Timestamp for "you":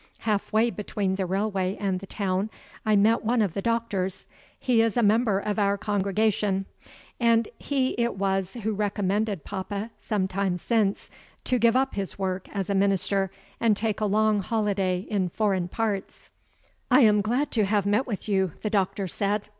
18.27-18.53